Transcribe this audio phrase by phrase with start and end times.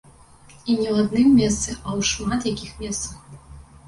[0.53, 3.37] І не ў адным месцы, а ў шмат якіх месцах.